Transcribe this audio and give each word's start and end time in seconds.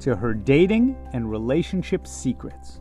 to 0.00 0.16
her 0.16 0.34
dating 0.34 0.96
and 1.12 1.30
relationship 1.30 2.06
secrets. 2.06 2.80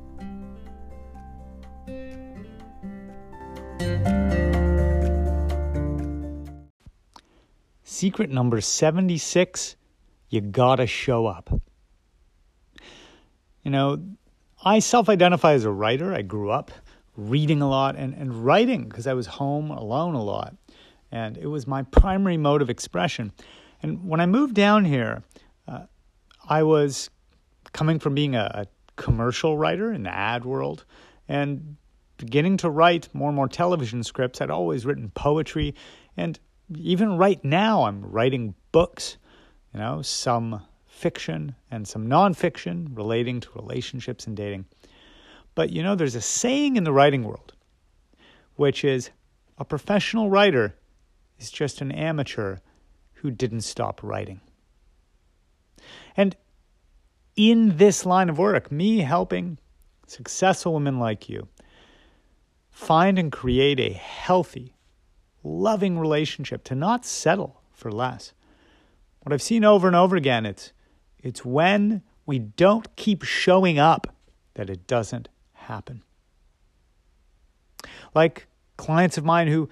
Secret 7.83 8.29
number 8.29 8.61
76 8.61 9.75
you 10.29 10.41
gotta 10.41 10.85
show 10.87 11.25
up. 11.25 11.49
You 13.63 13.71
know, 13.71 14.01
I 14.63 14.79
self 14.79 15.09
identify 15.09 15.53
as 15.53 15.65
a 15.65 15.71
writer. 15.71 16.13
I 16.13 16.21
grew 16.21 16.51
up 16.51 16.71
reading 17.15 17.61
a 17.61 17.69
lot 17.69 17.95
and, 17.95 18.13
and 18.13 18.45
writing 18.45 18.88
because 18.88 19.07
I 19.07 19.13
was 19.13 19.27
home 19.27 19.71
alone 19.71 20.15
a 20.15 20.23
lot. 20.23 20.55
And 21.11 21.38
it 21.38 21.47
was 21.47 21.67
my 21.67 21.83
primary 21.83 22.38
mode 22.38 22.61
of 22.61 22.69
expression. 22.69 23.33
And 23.81 24.07
when 24.07 24.21
I 24.21 24.25
moved 24.25 24.53
down 24.53 24.85
here, 24.85 25.23
uh, 25.67 25.83
I 26.49 26.63
was 26.63 27.12
coming 27.73 27.99
from 27.99 28.16
being 28.16 28.35
a, 28.35 28.52
a 28.53 28.66
commercial 28.95 29.55
writer 29.55 29.94
in 29.94 30.03
the 30.03 30.14
ad 30.14 30.44
world 30.44 30.83
and 31.28 31.78
beginning 32.17 32.58
to 32.58 32.69
write 32.72 33.08
more 33.14 33.30
and 33.30 33.36
more 33.36 33.47
television 33.47 34.03
scripts. 34.03 34.41
I'd 34.41 34.50
always 34.50 34.86
written 34.86 35.11
poetry, 35.11 35.75
and 36.17 36.39
even 36.75 37.17
right 37.17 37.44
now, 37.45 37.83
I'm 37.83 38.03
writing 38.03 38.56
books, 38.72 39.17
you 39.73 39.80
know, 39.80 40.02
some 40.02 40.64
fiction 40.88 41.56
and 41.69 41.88
some 41.88 42.08
nonfiction 42.08 42.97
relating 42.97 43.39
to 43.39 43.50
relationships 43.53 44.25
and 44.28 44.36
dating. 44.36 44.66
But 45.53 45.69
you 45.69 45.84
know, 45.84 45.95
there's 45.95 46.16
a 46.16 46.22
saying 46.22 46.78
in 46.78 46.84
the 46.84 46.91
writing 46.91 47.23
world, 47.23 47.53
which 48.56 48.84
is 48.84 49.11
a 49.58 49.66
professional 49.66 50.30
writer 50.30 50.75
is 51.38 51.52
just 51.52 51.80
an 51.80 51.91
amateur 51.91 52.58
who 53.13 53.31
didn't 53.31 53.61
stop 53.61 54.02
writing. 54.03 54.41
And 56.16 56.35
in 57.35 57.77
this 57.77 58.05
line 58.05 58.30
of 58.30 58.38
work, 58.38 58.72
me 58.72 58.99
helping 58.99 59.58
successful 60.08 60.73
women 60.73 60.99
like 60.99 61.30
you 61.30 61.47
find 62.72 63.19
and 63.19 63.31
create 63.31 63.80
a 63.80 63.91
healthy, 63.91 64.75
loving 65.44 66.00
relationship, 66.00 66.63
to 66.66 66.75
not 66.75 67.05
settle 67.05 67.61
for 67.72 67.91
less. 67.91 68.33
What 69.22 69.33
I've 69.33 69.41
seen 69.41 69.63
over 69.63 69.88
and 69.88 69.95
over 69.95 70.16
again, 70.16 70.45
it's 70.45 70.73
it's 71.22 71.44
when 71.44 72.03
we 72.25 72.39
don't 72.39 72.95
keep 72.95 73.23
showing 73.23 73.80
up 73.80 74.16
that 74.53 74.69
it 74.69 74.88
doesn't 74.88 75.27
happen. 75.53 76.03
Like 78.16 78.47
clients 78.77 79.17
of 79.17 79.25
mine 79.25 79.47
who 79.47 79.69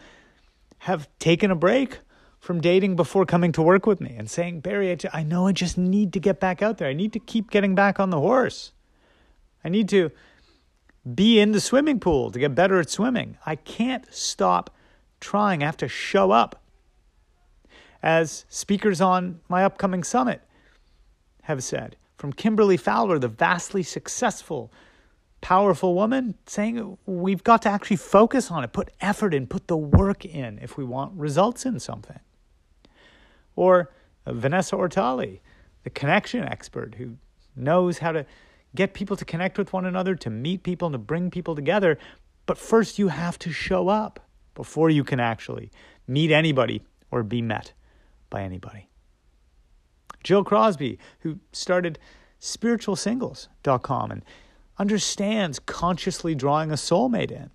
have 0.80 1.08
taken 1.20 1.50
a 1.50 1.56
break 1.56 2.00
from 2.48 2.62
dating 2.62 2.96
before 2.96 3.26
coming 3.26 3.52
to 3.52 3.62
work 3.62 3.86
with 3.86 4.00
me 4.00 4.16
and 4.18 4.30
saying, 4.30 4.62
Barry, 4.62 4.98
I, 5.12 5.22
know 5.22 5.48
I 5.48 5.52
just 5.52 5.78
need 5.78 6.14
to 6.14 6.20
get 6.22 6.40
back 6.40 6.62
out 6.62 6.78
there. 6.78 6.88
I 6.88 6.94
need 6.94 7.12
to 7.12 7.20
keep 7.20 7.52
getting 7.52 7.76
back 7.76 8.00
on 8.00 8.10
the 8.10 8.22
horse. 8.22 8.72
I 9.66 9.68
need 9.68 9.90
to 9.90 10.12
be 11.14 11.42
in 11.42 11.52
the 11.52 11.60
swimming 11.60 12.00
pool 12.00 12.32
to 12.32 12.40
get 12.40 12.56
better 12.56 12.80
at 12.80 12.90
swimming. 12.90 13.38
I 13.46 13.58
can't 13.58 14.06
stop 14.14 14.74
trying. 15.20 15.62
I 15.62 15.66
have 15.66 15.76
to 15.76 15.90
show 15.90 16.32
up. 16.32 16.64
As 18.02 18.46
speakers 18.48 19.02
on 19.02 19.42
my 19.50 19.66
upcoming 19.66 20.06
summit 20.06 20.42
have 21.42 21.62
said, 21.66 21.98
from 22.16 22.32
Kimberly 22.32 22.78
Fowler, 22.78 23.20
the 23.20 23.28
vastly 23.28 23.84
successful, 23.84 24.72
powerful 25.42 25.96
woman, 25.96 26.36
saying 26.46 26.98
we've 27.06 27.44
got 27.44 27.64
to 27.64 27.70
actually 27.70 27.98
focus 27.98 28.50
on 28.50 28.64
it, 28.64 28.72
put 28.72 28.90
effort 29.02 29.34
in, 29.34 29.48
put 29.48 29.68
the 29.68 29.76
work 29.76 30.24
in 30.24 30.60
if 30.60 30.78
we 30.78 30.86
want 30.86 31.12
results 31.20 31.66
in 31.66 31.82
something. 31.82 32.22
Or 33.58 33.92
uh, 34.26 34.32
Vanessa 34.32 34.78
Ortali, 34.78 35.42
the 35.84 35.90
connection 35.90 36.46
expert 36.46 36.96
who 36.96 37.18
knows 37.58 37.98
how 37.98 38.14
to 38.14 38.26
get 38.74 38.94
people 38.94 39.18
to 39.18 39.26
connect 39.26 39.58
with 39.58 39.74
one 39.74 39.86
another, 39.86 40.16
to 40.16 40.30
meet 40.30 40.64
people, 40.64 40.86
and 40.86 40.94
to 40.94 41.00
bring 41.00 41.30
people 41.30 41.56
together. 41.56 41.98
But 42.46 42.58
first, 42.58 42.98
you 42.98 43.10
have 43.10 43.38
to 43.40 43.52
show 43.52 43.90
up 43.90 44.22
before 44.54 44.90
you 44.90 45.04
can 45.04 45.20
actually 45.20 45.72
meet 46.08 46.32
anybody 46.32 46.82
or 47.12 47.24
be 47.24 47.42
met 47.42 47.74
by 48.30 48.44
anybody. 48.44 48.88
Jill 50.24 50.44
Crosby, 50.44 51.00
who 51.20 51.40
started 51.52 52.00
spiritualsingles.com 52.40 54.12
and 54.12 54.26
understands 54.78 55.60
consciously 55.60 56.36
drawing 56.36 56.72
a 56.72 56.76
soulmate 56.76 57.32
in 57.32 57.50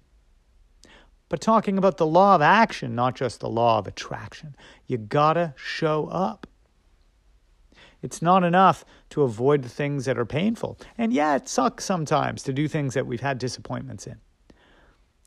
but 1.32 1.41
talking 1.41 1.78
about 1.78 1.97
the 1.97 2.04
law 2.04 2.34
of 2.34 2.43
action, 2.43 2.94
not 2.94 3.15
just 3.15 3.41
the 3.41 3.48
law 3.48 3.78
of 3.78 3.87
attraction. 3.87 4.54
You 4.87 4.98
gotta 4.98 5.54
show 5.56 6.09
up. 6.09 6.47
It's 8.03 8.20
not 8.20 8.44
enough 8.44 8.84
to 9.09 9.22
avoid 9.22 9.62
the 9.62 9.70
things 9.70 10.04
that 10.04 10.19
are 10.19 10.26
painful. 10.26 10.76
And 10.98 11.10
yeah, 11.10 11.34
it 11.34 11.48
sucks 11.48 11.87
sometimes 11.87 12.43
to 12.43 12.53
do 12.53 12.69
things 12.69 12.93
that 12.93 13.06
we've 13.06 13.22
had 13.22 13.38
disappointments 13.38 14.06
in. 14.06 14.16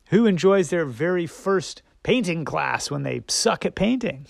Who 0.09 0.27
enjoys 0.27 0.69
their 0.69 0.85
very 0.85 1.25
first 1.25 1.81
painting 2.03 2.45
class 2.45 2.91
when 2.91 3.01
they 3.01 3.23
suck 3.27 3.65
at 3.65 3.73
painting? 3.73 4.27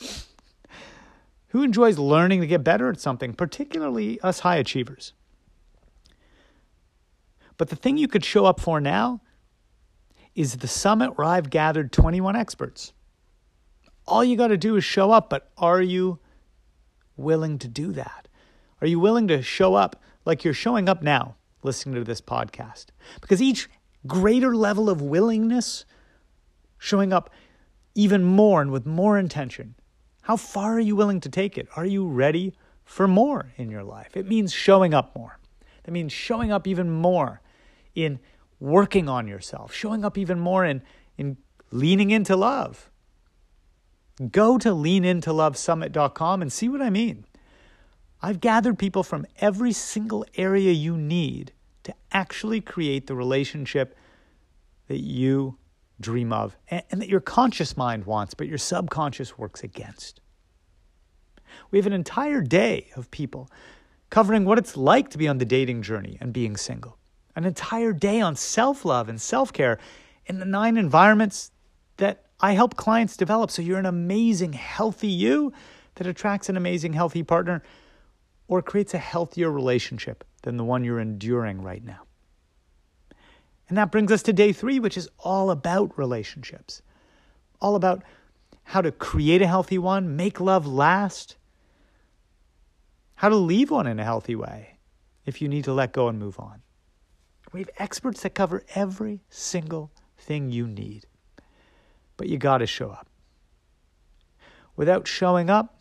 Who 1.50 1.62
enjoys 1.62 1.98
learning 1.98 2.40
to 2.40 2.48
get 2.48 2.64
better 2.64 2.90
at 2.90 3.02
something, 3.02 3.34
particularly 3.34 4.18
us 4.22 4.40
high 4.40 4.56
achievers? 4.56 5.12
But 7.58 7.68
the 7.68 7.76
thing 7.76 7.98
you 7.98 8.08
could 8.08 8.24
show 8.24 8.46
up 8.46 8.62
for 8.62 8.80
now 8.80 9.20
is 10.36 10.58
the 10.58 10.68
summit 10.68 11.18
where 11.18 11.26
I've 11.26 11.50
gathered 11.50 11.92
21 11.92 12.36
experts. 12.36 12.94
All 14.06 14.24
you 14.24 14.36
got 14.36 14.50
to 14.50 14.58
do 14.58 14.76
is 14.76 14.84
show 14.84 15.12
up, 15.12 15.30
but 15.30 15.50
are 15.58 15.82
you 15.82 16.20
willing 17.18 17.58
to 17.60 17.68
do 17.68 17.92
that? 17.94 18.28
Are 18.82 18.88
you 18.88 19.00
willing 19.00 19.28
to 19.30 19.42
show 19.42 19.76
up 19.76 20.02
like 20.26 20.44
you're 20.44 20.54
showing 20.54 20.90
up 20.90 21.02
now, 21.02 21.36
listening 21.64 21.96
to 21.96 22.04
this 22.04 22.22
podcast? 22.22 22.88
Because 23.22 23.42
each 23.42 23.70
greater 24.06 24.56
level 24.56 24.90
of 24.90 25.02
willingness, 25.02 25.86
showing 26.78 27.14
up 27.14 27.30
even 27.96 28.24
more 28.24 28.62
and 28.62 28.72
with 28.72 28.86
more 28.86 29.18
intention, 29.18 29.76
how 30.24 30.36
far 30.36 30.74
are 30.74 30.80
you 30.82 30.96
willing 30.96 31.22
to 31.22 31.30
take 31.30 31.58
it? 31.58 31.68
Are 31.76 31.86
you 31.86 32.08
ready 32.08 32.54
for 32.84 33.08
more 33.08 33.54
in 33.56 33.72
your 33.72 33.84
life? 33.84 34.18
It 34.18 34.28
means 34.28 34.52
showing 34.52 34.94
up 34.94 35.16
more. 35.16 35.40
That 35.84 35.92
means 35.92 36.12
showing 36.12 36.52
up 36.52 36.68
even 36.68 36.90
more 36.90 37.42
in 37.94 38.20
working 38.60 39.10
on 39.10 39.28
yourself, 39.28 39.74
showing 39.74 40.06
up 40.06 40.18
even 40.18 40.40
more 40.40 40.66
in, 40.66 40.82
in 41.18 41.38
leaning 41.72 42.12
into 42.12 42.36
love. 42.36 42.90
Go 44.32 44.58
to 44.58 44.70
leanintoLoveSummit.com 44.70 46.42
and 46.42 46.52
see 46.52 46.70
what 46.70 46.82
I 46.82 46.90
mean. 46.90 47.26
I've 48.22 48.40
gathered 48.40 48.80
people 48.80 49.04
from 49.04 49.26
every 49.38 49.74
single 49.74 50.26
area 50.36 50.72
you 50.72 50.98
need 50.98 51.52
to 51.84 51.94
actually 52.12 52.62
create 52.62 53.08
the 53.08 53.16
relationship 53.16 53.96
that 54.88 55.02
you 55.02 55.58
dream 56.00 56.34
of 56.34 56.56
and, 56.70 56.84
and 56.92 57.02
that 57.02 57.10
your 57.10 57.20
conscious 57.20 57.76
mind 57.78 58.06
wants, 58.06 58.34
but 58.34 58.48
your 58.48 58.58
subconscious 58.58 59.38
works 59.38 59.64
against. 59.64 60.22
We 61.72 61.78
have 61.78 61.86
an 61.86 61.94
entire 61.94 62.42
day 62.42 62.90
of 62.96 63.12
people 63.12 63.50
covering 64.10 64.46
what 64.46 64.58
it's 64.58 64.78
like 64.78 65.10
to 65.10 65.18
be 65.18 65.28
on 65.28 65.38
the 65.38 65.46
dating 65.46 65.82
journey 65.82 66.18
and 66.22 66.34
being 66.34 66.58
single 66.58 66.98
an 67.36 67.46
entire 67.46 67.94
day 67.94 68.22
on 68.22 68.36
self 68.36 68.86
love 68.86 69.10
and 69.10 69.22
self 69.22 69.52
care 69.52 69.80
in 70.26 70.40
the 70.40 70.46
nine 70.46 70.78
environments 70.78 71.52
that 71.98 72.26
I 72.40 72.54
help 72.54 72.76
clients 72.76 73.18
develop. 73.18 73.52
So 73.52 73.62
you're 73.62 73.80
an 73.80 73.86
amazing, 73.86 74.54
healthy 74.54 75.08
you 75.08 75.54
that 75.96 76.08
attracts 76.08 76.50
an 76.50 76.58
amazing, 76.58 76.94
healthy 76.94 77.24
partner 77.24 77.64
or 78.48 78.62
creates 78.62 78.94
a 78.94 79.00
healthier 79.00 79.52
relationship 79.52 80.24
than 80.44 80.58
the 80.58 80.64
one 80.64 80.84
you're 80.84 81.00
enduring 81.00 81.62
right 81.62 81.84
now. 81.84 82.02
And 83.68 83.78
that 83.78 83.92
brings 83.92 84.12
us 84.12 84.22
to 84.24 84.34
day 84.34 84.52
three, 84.52 84.80
which 84.80 84.98
is 84.98 85.10
all 85.18 85.50
about 85.50 85.98
relationships, 85.98 86.82
all 87.60 87.76
about 87.76 88.04
how 88.64 88.82
to 88.82 88.92
create 88.92 89.42
a 89.42 89.48
healthy 89.48 89.78
one, 89.78 90.16
make 90.16 90.40
love 90.40 90.68
last, 90.68 91.36
how 93.16 93.30
to 93.30 93.36
leave 93.36 93.72
one 93.72 93.88
in 93.88 94.00
a 94.00 94.04
healthy 94.04 94.36
way 94.36 94.78
if 95.26 95.42
you 95.42 95.48
need 95.48 95.64
to 95.64 95.74
let 95.74 95.94
go 95.94 96.08
and 96.08 96.20
move 96.20 96.40
on. 96.40 96.62
We 97.56 97.62
have 97.62 97.70
experts 97.78 98.22
that 98.24 98.36
cover 98.36 98.66
every 98.76 99.22
single 99.30 99.90
thing 100.18 100.52
you 100.52 100.68
need. 100.68 101.06
But 102.18 102.28
you 102.28 102.38
got 102.38 102.58
to 102.58 102.68
show 102.68 102.90
up. 102.90 103.08
Without 104.76 105.08
showing 105.08 105.50
up, 105.50 105.80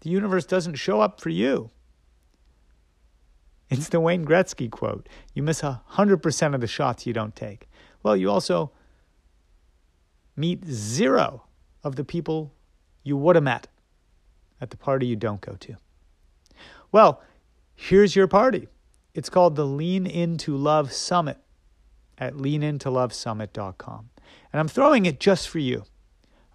the 0.00 0.08
universe 0.08 0.46
doesn't 0.46 0.76
show 0.76 1.02
up 1.02 1.20
for 1.20 1.28
you. 1.28 1.70
It's 3.68 3.90
the 3.90 4.00
Wayne 4.00 4.24
Gretzky 4.24 4.70
quote 4.70 5.06
you 5.34 5.42
miss 5.42 5.60
100% 5.60 6.54
of 6.54 6.60
the 6.62 6.66
shots 6.66 7.04
you 7.04 7.12
don't 7.12 7.36
take. 7.36 7.68
Well, 8.02 8.16
you 8.16 8.30
also 8.30 8.72
meet 10.34 10.64
zero 10.64 11.44
of 11.84 11.96
the 11.96 12.04
people 12.04 12.54
you 13.02 13.18
would 13.18 13.36
have 13.36 13.44
met 13.44 13.68
at 14.62 14.70
the 14.70 14.78
party 14.78 15.08
you 15.08 15.16
don't 15.16 15.42
go 15.42 15.56
to. 15.60 15.76
Well, 16.90 17.20
here's 17.74 18.16
your 18.16 18.28
party. 18.28 18.68
It's 19.14 19.28
called 19.28 19.56
the 19.56 19.66
Lean 19.66 20.06
Into 20.06 20.56
Love 20.56 20.92
Summit 20.92 21.38
at 22.18 22.34
leanintoLoveSummit.com. 22.34 24.10
And 24.52 24.60
I'm 24.60 24.68
throwing 24.68 25.06
it 25.06 25.20
just 25.20 25.48
for 25.48 25.58
you. 25.58 25.84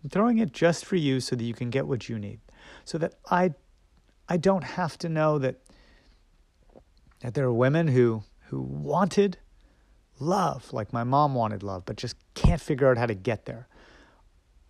I'm 0.04 0.09
throwing 0.09 0.38
it 0.39 0.54
just 0.54 0.86
for 0.86 0.95
you 0.95 1.19
so 1.19 1.36
that 1.36 1.44
you 1.44 1.54
can 1.54 1.69
get 1.69 1.88
what 1.88 2.09
you 2.09 2.18
need. 2.18 2.39
So 2.86 2.98
that 2.98 3.15
I 3.30 3.54
I 4.30 4.38
don't 4.38 4.63
have 4.63 4.98
to 5.00 5.09
know 5.09 5.38
that 5.39 5.62
that 7.21 7.33
there 7.33 7.45
are 7.45 7.54
women 7.54 7.89
who 7.89 8.24
who 8.48 8.62
wanted 8.62 9.38
love 10.19 10.74
like 10.74 10.92
my 10.92 11.04
mom 11.04 11.36
wanted 11.36 11.62
love 11.62 11.86
but 11.86 11.95
just 11.95 12.15
can't 12.33 12.62
figure 12.62 12.89
out 12.89 12.98
how 12.98 13.06
to 13.06 13.15
get 13.15 13.45
there. 13.45 13.68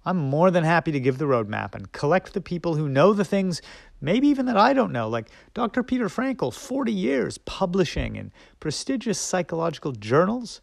I'm 0.08 0.16
more 0.18 0.52
than 0.52 0.64
happy 0.64 0.94
to 0.94 1.02
give 1.02 1.18
the 1.18 1.26
roadmap 1.26 1.76
and 1.76 1.92
collect 1.92 2.34
the 2.34 2.40
people 2.40 2.76
who 2.76 2.88
know 2.88 3.12
the 3.12 3.26
things, 3.26 3.62
maybe 4.00 4.30
even 4.30 4.46
that 4.46 4.56
I 4.56 4.72
don't 4.72 4.94
know, 4.94 5.10
like 5.10 5.30
Dr. 5.54 5.84
Peter 5.84 6.08
Fraenkel, 6.08 6.54
40 6.54 6.94
years 6.94 7.38
publishing 7.40 8.16
in 8.16 8.32
prestigious 8.62 9.20
psychological 9.20 9.92
journals, 9.92 10.62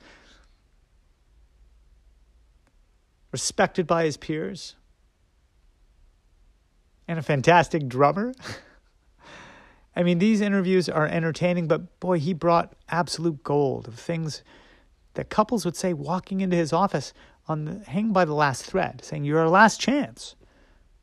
respected 3.33 3.87
by 3.87 4.07
his 4.07 4.17
peers, 4.17 4.77
and 7.07 7.19
a 7.19 7.23
fantastic 7.23 7.87
drummer. 7.87 8.33
I 9.95 10.05
mean, 10.05 10.21
these 10.21 10.41
interviews 10.41 10.89
are 10.89 11.07
entertaining, 11.07 11.69
but 11.69 12.01
boy, 12.01 12.19
he 12.19 12.33
brought 12.33 12.75
absolute 12.89 13.45
gold 13.45 13.89
of 13.89 13.97
things 13.97 14.43
that 15.13 15.29
couples 15.29 15.67
would 15.67 15.77
say 15.77 15.93
walking 15.93 16.41
into 16.41 16.57
his 16.57 16.73
office 16.73 17.13
on 17.47 17.65
the 17.65 17.79
hang 17.87 18.13
by 18.13 18.25
the 18.25 18.35
last 18.35 18.65
thread, 18.65 19.03
saying 19.05 19.25
you're 19.25 19.41
our 19.41 19.49
last 19.49 19.81
chance. 19.81 20.35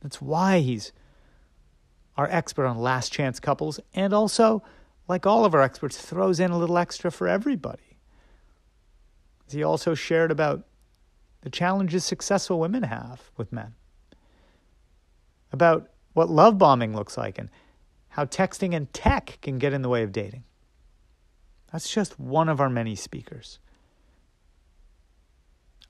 That's 0.01 0.21
why 0.21 0.59
he's 0.59 0.91
our 2.17 2.27
expert 2.29 2.65
on 2.65 2.77
last 2.77 3.11
chance 3.11 3.39
couples, 3.39 3.79
and 3.93 4.13
also, 4.13 4.63
like 5.07 5.25
all 5.25 5.45
of 5.45 5.53
our 5.53 5.61
experts, 5.61 5.97
throws 5.99 6.39
in 6.39 6.51
a 6.51 6.57
little 6.57 6.77
extra 6.77 7.11
for 7.11 7.27
everybody. 7.27 7.97
He 9.49 9.63
also 9.63 9.93
shared 9.93 10.31
about 10.31 10.65
the 11.41 11.49
challenges 11.49 12.05
successful 12.05 12.59
women 12.59 12.83
have 12.83 13.31
with 13.37 13.51
men, 13.51 13.75
about 15.51 15.89
what 16.13 16.29
love 16.29 16.57
bombing 16.57 16.95
looks 16.95 17.17
like, 17.17 17.37
and 17.37 17.49
how 18.09 18.25
texting 18.25 18.75
and 18.75 18.91
tech 18.93 19.39
can 19.41 19.57
get 19.57 19.73
in 19.73 19.81
the 19.81 19.89
way 19.89 20.03
of 20.03 20.11
dating. 20.11 20.43
That's 21.71 21.89
just 21.89 22.19
one 22.19 22.49
of 22.49 22.59
our 22.59 22.69
many 22.69 22.95
speakers. 22.95 23.59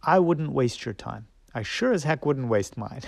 I 0.04 0.20
wouldn't 0.20 0.52
waste 0.52 0.86
your 0.86 0.94
time. 0.94 1.28
I 1.54 1.64
sure 1.64 1.94
as 1.94 2.04
heck 2.04 2.26
wouldn't 2.26 2.48
waste 2.48 2.78
mine. 2.78 3.02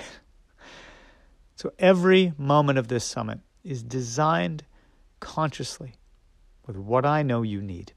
so 1.56 1.72
every 1.80 2.34
moment 2.38 2.78
of 2.78 2.88
this 2.88 3.06
summit 3.06 3.40
is 3.64 3.84
designed 3.84 4.66
consciously 5.20 5.96
with 6.68 6.78
what 6.78 7.06
I 7.06 7.24
know 7.24 7.42
you 7.42 7.62
need 7.62 7.94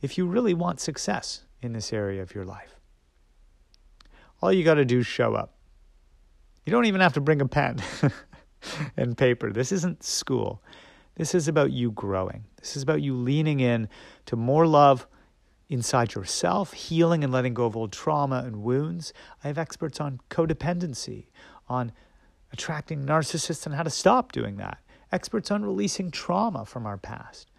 if 0.00 0.16
you 0.16 0.26
really 0.26 0.54
want 0.54 0.80
success 0.80 1.44
in 1.60 1.72
this 1.72 1.92
area 1.92 2.22
of 2.22 2.34
your 2.34 2.44
life. 2.44 2.76
All 4.40 4.52
you 4.52 4.64
got 4.64 4.74
to 4.74 4.84
do 4.84 5.00
is 5.00 5.06
show 5.06 5.34
up. 5.34 5.54
You 6.64 6.72
don't 6.72 6.86
even 6.86 7.00
have 7.00 7.12
to 7.14 7.20
bring 7.20 7.40
a 7.40 7.48
pen 7.48 7.82
and 8.96 9.16
paper. 9.16 9.52
This 9.52 9.72
isn't 9.72 10.02
school. 10.02 10.62
This 11.16 11.34
is 11.34 11.48
about 11.48 11.72
you 11.72 11.90
growing. 11.90 12.44
This 12.58 12.76
is 12.76 12.82
about 12.82 13.02
you 13.02 13.14
leaning 13.14 13.60
in 13.60 13.88
to 14.26 14.36
more 14.36 14.66
love 14.66 15.06
inside 15.70 16.14
yourself, 16.14 16.72
healing 16.72 17.22
and 17.22 17.32
letting 17.32 17.54
go 17.54 17.64
of 17.64 17.76
old 17.76 17.92
trauma 17.92 18.42
and 18.44 18.62
wounds. 18.62 19.12
I 19.42 19.46
have 19.46 19.56
experts 19.56 20.00
on 20.00 20.20
codependency, 20.28 21.26
on 21.68 21.92
attracting 22.52 23.06
narcissists 23.06 23.64
and 23.64 23.74
how 23.76 23.84
to 23.84 23.90
stop 23.90 24.32
doing 24.32 24.56
that, 24.56 24.78
experts 25.12 25.50
on 25.50 25.64
releasing 25.64 26.10
trauma 26.10 26.66
from 26.66 26.86
our 26.86 26.98
past, 26.98 27.50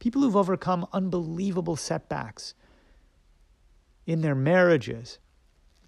people 0.00 0.20
who've 0.20 0.36
overcome 0.36 0.84
unbelievable 0.92 1.76
setbacks 1.76 2.54
in 4.04 4.20
their 4.20 4.34
marriages, 4.34 5.20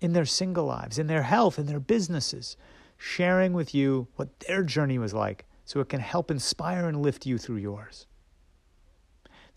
in 0.01 0.13
their 0.13 0.25
single 0.25 0.67
lives, 0.67 1.01
in 1.01 1.09
their 1.09 1.25
health, 1.25 1.59
in 1.59 1.67
their 1.67 1.81
businesses, 1.81 2.57
sharing 2.97 3.53
with 3.53 3.75
you 3.75 4.07
what 4.15 4.39
their 4.41 4.63
journey 4.63 4.99
was 4.99 5.13
like 5.13 5.45
so 5.65 5.81
it 5.81 5.89
can 5.89 6.01
help 6.01 6.31
inspire 6.31 6.87
and 6.87 7.03
lift 7.03 7.27
you 7.27 7.39
through 7.39 7.57
yours. 7.57 8.07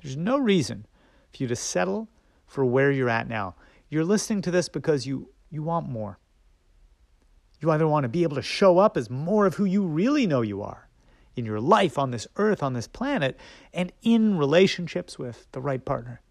There's 0.01 0.17
no 0.17 0.39
reason 0.39 0.87
for 1.31 1.43
you 1.43 1.47
to 1.47 1.55
settle 1.55 2.09
for 2.55 2.63
where 2.63 2.89
you're 2.89 3.09
at 3.09 3.27
now. 3.27 3.53
You're 3.89 4.05
listening 4.05 4.41
to 4.43 4.51
this 4.51 4.69
because 4.69 5.05
you, 5.05 5.27
you 5.51 5.61
want 5.61 5.89
more. 5.89 6.17
You 7.59 7.69
either 7.71 7.85
want 7.85 8.05
to 8.05 8.09
be 8.09 8.23
able 8.23 8.37
to 8.37 8.41
show 8.41 8.77
up 8.77 8.95
as 8.95 9.09
more 9.09 9.45
of 9.45 9.55
who 9.55 9.65
you 9.65 9.83
really 9.83 10.25
know 10.25 10.41
you 10.41 10.61
are 10.61 10.87
in 11.35 11.45
your 11.45 11.59
life 11.59 11.99
on 11.99 12.11
this 12.11 12.27
earth, 12.37 12.63
on 12.63 12.71
this 12.71 12.87
planet, 12.87 13.37
and 13.73 13.91
in 14.03 14.37
relationships 14.37 15.19
with 15.19 15.47
the 15.51 15.59
right 15.59 15.83
partner. 15.83 16.21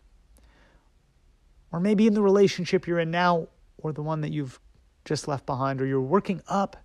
Or 1.70 1.78
maybe 1.78 2.06
in 2.06 2.14
the 2.14 2.22
relationship 2.22 2.86
you're 2.86 3.00
in 3.00 3.10
now, 3.10 3.48
or 3.76 3.92
the 3.92 4.02
one 4.02 4.22
that 4.22 4.32
you've 4.32 4.58
just 5.04 5.28
left 5.28 5.44
behind, 5.44 5.82
or 5.82 5.86
you're 5.86 6.00
working 6.00 6.40
up 6.48 6.78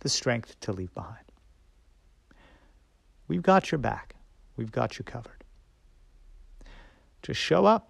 the 0.00 0.08
strength 0.08 0.58
to 0.60 0.72
leave 0.72 0.92
behind. 0.94 1.24
We've 3.28 3.42
got 3.42 3.70
your 3.70 3.78
back. 3.78 4.16
We've 4.56 4.72
got 4.72 4.98
you 4.98 5.04
covered. 5.04 5.44
Just 7.22 7.38
show 7.38 7.66
up 7.66 7.89